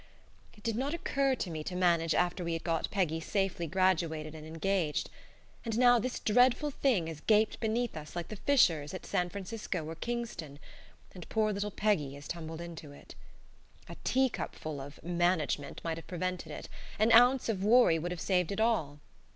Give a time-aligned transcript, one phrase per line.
[0.57, 4.33] It did not occur to me to manage after we had got Peggy safely graduated
[4.33, 5.11] and engaged,
[5.63, 9.85] and now this dreadful thing has gaped beneath us like the fissures at San Francisco
[9.85, 10.57] or Kingston,
[11.13, 13.13] and poor little Peggy has tumbled into it.
[13.87, 18.51] A teacupful of "management" might have prevented it; an ounce of worry would have saved
[18.51, 19.01] it all.